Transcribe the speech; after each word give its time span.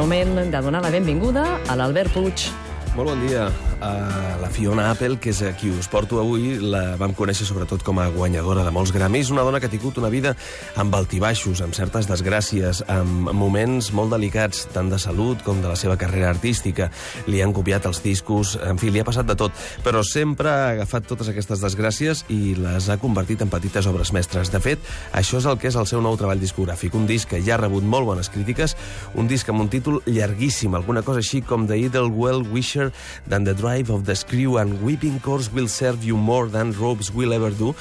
moment 0.00 0.50
de 0.50 0.60
donar 0.64 0.80
la 0.80 0.90
benvinguda 0.94 1.44
a 1.68 1.76
l'Albert 1.76 2.14
Puig. 2.16 2.48
Molt 2.96 3.12
bon 3.12 3.26
dia. 3.28 3.50
Uh, 3.80 4.36
la 4.42 4.50
Fiona 4.52 4.90
Apple, 4.90 5.16
que 5.16 5.30
és 5.32 5.38
a 5.40 5.54
qui 5.56 5.70
us 5.72 5.86
porto 5.88 6.18
avui, 6.20 6.58
la 6.60 6.98
vam 7.00 7.14
conèixer 7.16 7.46
sobretot 7.48 7.80
com 7.80 7.96
a 7.96 8.10
guanyadora 8.12 8.60
de 8.66 8.72
molts 8.74 8.90
Grammys, 8.92 9.30
una 9.32 9.40
dona 9.46 9.56
que 9.56 9.70
ha 9.70 9.72
tingut 9.72 9.96
una 9.96 10.10
vida 10.12 10.34
amb 10.76 10.92
altibaixos, 10.98 11.62
amb 11.64 11.72
certes 11.72 12.04
desgràcies, 12.10 12.82
amb 12.92 13.30
moments 13.32 13.88
molt 13.96 14.12
delicats, 14.12 14.66
tant 14.74 14.90
de 14.92 14.98
salut 15.00 15.40
com 15.46 15.62
de 15.64 15.70
la 15.70 15.78
seva 15.80 15.96
carrera 15.96 16.28
artística. 16.28 16.90
Li 17.24 17.40
han 17.40 17.54
copiat 17.56 17.88
els 17.88 18.02
discos, 18.04 18.58
en 18.60 18.76
fi, 18.76 18.90
li 18.92 19.00
ha 19.00 19.06
passat 19.08 19.30
de 19.30 19.38
tot, 19.40 19.56
però 19.80 20.04
sempre 20.04 20.52
ha 20.52 20.68
agafat 20.74 21.08
totes 21.08 21.32
aquestes 21.32 21.64
desgràcies 21.64 22.26
i 22.28 22.52
les 22.60 22.90
ha 22.92 22.98
convertit 23.00 23.40
en 23.40 23.48
petites 23.48 23.88
obres 23.88 24.12
mestres. 24.12 24.52
De 24.52 24.60
fet, 24.60 24.84
això 25.16 25.40
és 25.40 25.48
el 25.48 25.56
que 25.56 25.72
és 25.72 25.80
el 25.80 25.88
seu 25.88 26.04
nou 26.04 26.20
treball 26.20 26.42
discogràfic, 26.42 26.92
un 27.00 27.08
disc 27.08 27.32
que 27.32 27.40
ja 27.40 27.56
ha 27.56 27.62
rebut 27.64 27.88
molt 27.88 28.12
bones 28.12 28.28
crítiques, 28.28 28.76
un 29.16 29.32
disc 29.32 29.48
amb 29.48 29.64
un 29.64 29.72
títol 29.72 30.02
llarguíssim, 30.04 30.76
alguna 30.76 31.00
cosa 31.00 31.24
així 31.24 31.40
com 31.40 31.64
The 31.64 31.80
Idle 31.88 32.12
Well 32.12 32.44
Wisher 32.52 32.90
than 33.24 33.48
drive 33.70 33.90
of 33.90 34.04
the 34.04 34.14
screw 34.16 34.58
and 34.58 34.82
whipping 34.82 35.20
course 35.20 35.52
will 35.52 35.68
serve 35.68 36.02
you 36.02 36.16
more 36.16 36.48
than 36.48 36.72
ropes 36.72 37.12
will 37.14 37.32
ever 37.32 37.50
do. 37.50 37.74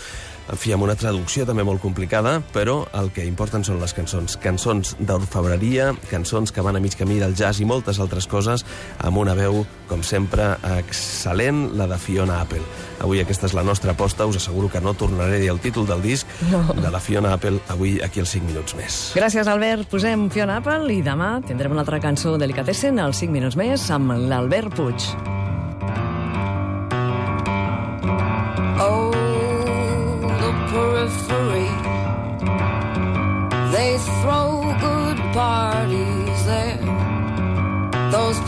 En 0.49 0.57
fi, 0.57 0.71
amb 0.73 0.81
una 0.81 0.95
traducció 0.97 1.43
també 1.45 1.61
molt 1.61 1.77
complicada, 1.77 2.39
però 2.55 2.79
el 2.97 3.11
que 3.13 3.21
importen 3.21 3.61
són 3.61 3.77
les 3.77 3.91
cançons. 3.93 4.33
Cançons 4.41 4.95
d'orfebreria, 4.97 5.91
cançons 6.09 6.49
que 6.51 6.63
van 6.65 6.73
a 6.75 6.81
mig 6.81 6.95
camí 6.97 7.19
del 7.21 7.35
jazz 7.37 7.61
i 7.61 7.67
moltes 7.69 7.99
altres 8.01 8.25
coses, 8.25 8.63
amb 9.05 9.21
una 9.21 9.35
veu, 9.37 9.59
com 9.91 10.01
sempre, 10.01 10.55
excel·lent, 10.79 11.67
la 11.77 11.85
de 11.91 11.99
Fiona 12.01 12.39
Apple. 12.41 12.63
Avui 13.05 13.21
aquesta 13.21 13.45
és 13.45 13.53
la 13.53 13.61
nostra 13.63 13.93
aposta, 13.93 14.25
us 14.25 14.39
asseguro 14.41 14.71
que 14.73 14.81
no 14.81 14.95
tornaré 14.97 15.37
a 15.37 15.43
dir 15.45 15.51
el 15.53 15.61
títol 15.61 15.85
del 15.85 16.01
disc 16.01 16.25
No. 16.49 16.63
de 16.73 16.89
la 16.89 16.99
Fiona 16.99 17.33
Apple 17.37 17.59
avui 17.69 17.99
aquí 18.01 18.19
als 18.25 18.33
5 18.33 18.49
minuts 18.49 18.73
més. 18.73 19.01
Gràcies, 19.13 19.45
Albert. 19.45 19.85
Posem 19.93 20.31
Fiona 20.33 20.57
Apple 20.63 20.89
i 20.97 21.03
demà 21.05 21.35
tindrem 21.45 21.77
una 21.77 21.85
altra 21.85 22.01
cançó 22.01 22.39
delicatessen 22.41 22.97
als 22.97 23.21
5 23.21 23.29
minuts 23.37 23.55
més 23.55 23.85
amb 23.93 24.17
l'Albert 24.17 24.73
Puig. 24.73 25.38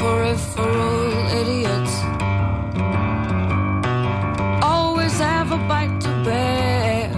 Peripheral 0.02 1.14
idiots 1.42 1.94
always 4.64 5.16
have 5.20 5.52
a 5.52 5.60
bite 5.70 5.96
to 6.02 6.10
bear. 6.26 7.10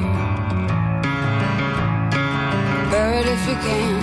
Bear 2.91 3.11
it 3.19 3.27
if 3.35 3.43
you 3.49 3.57
can, 3.65 3.95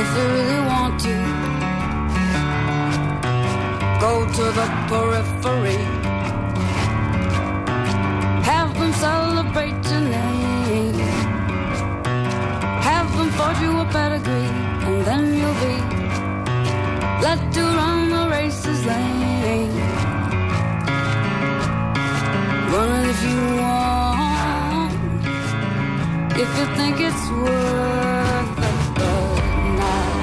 if 0.00 0.08
you 0.16 0.24
really 0.36 0.62
want 0.72 0.94
to. 1.06 1.14
Go 4.00 4.14
to 4.36 4.44
the 4.58 4.66
periphery. 4.88 5.41
Let 17.34 17.52
to 17.52 17.60
run 17.60 18.10
the 18.10 18.28
races 18.28 18.84
lane. 18.84 19.70
Run 22.72 22.90
if 23.12 23.20
you 23.30 23.40
want, 23.62 24.92
if 26.42 26.50
you 26.58 26.66
think 26.78 26.96
it's 27.08 27.24
worth 27.42 28.58
it, 28.68 28.78
but 28.98 29.24
not 29.80 30.14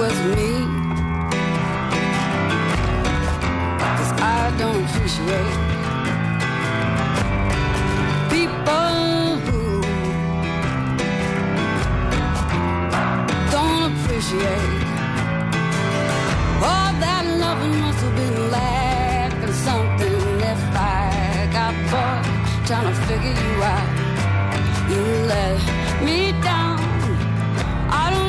with 0.00 0.18
me. 0.34 0.50
Cause 3.96 4.12
I 4.20 4.54
don't 4.58 4.82
appreciate 4.84 5.65
that 16.60 17.24
loving 17.38 17.80
must 17.80 18.00
have 18.00 18.16
been 18.16 18.50
lacking 18.50 19.52
something 19.52 20.16
if 20.52 20.62
I 20.74 21.48
got 21.52 21.74
bored 21.90 22.26
trying 22.66 22.88
to 22.92 22.94
figure 23.06 23.36
you 23.42 23.62
out. 23.62 24.06
You 24.90 25.02
let 25.32 25.60
me 26.04 26.32
down. 26.42 26.78
I 27.90 28.10
don't 28.10 28.25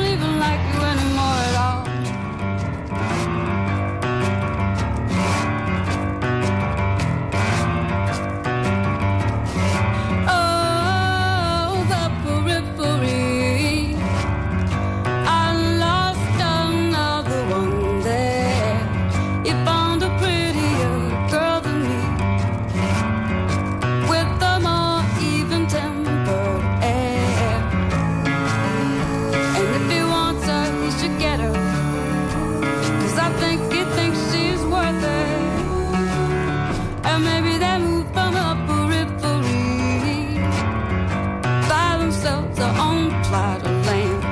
themselves 42.28 42.58
their 42.58 42.74
own 42.80 43.10
plot 43.24 43.60
of 43.64 43.86
land. 43.86 44.24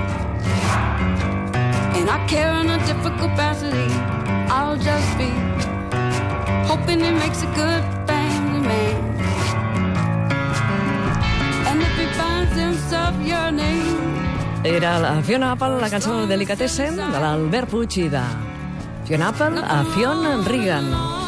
And 1.97 2.11
I 2.11 2.27
care 2.27 2.53
in 2.61 2.69
a 2.71 2.79
different 2.87 3.19
capacity. 3.19 3.89
I'll 4.49 4.77
just 4.77 5.11
be 5.19 5.31
hoping 6.69 7.01
he 7.01 7.11
makes 7.11 7.43
a 7.43 7.51
good 7.61 7.83
family 8.07 8.61
man. 8.69 8.97
And 11.69 11.83
if 11.83 11.95
he 12.01 12.07
finds 12.19 12.57
himself 12.57 13.15
your 13.25 13.51
name. 13.51 13.97
Era 14.65 14.99
la 14.99 15.23
Fiona 15.23 15.53
Apple, 15.53 15.81
la 15.81 15.89
cançó 15.89 16.27
Delicatessen, 16.27 16.97
de 16.97 17.21
l'Albert 17.21 17.71
Puig 17.71 17.99
i 17.99 18.09
de 18.09 18.25
Fiona 19.07 19.29
Apple 19.29 19.63
a 19.63 19.85
Fiona 19.95 20.43
Regan. 20.45 21.26